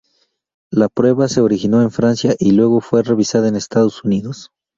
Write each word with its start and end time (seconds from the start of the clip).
La 0.71 0.89
prueba 0.89 1.27
se 1.27 1.41
originó 1.41 1.83
en 1.83 1.91
Francia, 1.91 2.33
y 2.39 2.53
luego 2.53 2.81
fue 2.81 3.03
revisada 3.03 3.49
en 3.49 3.55
Estados 3.55 4.03
Unidos. 4.03 4.49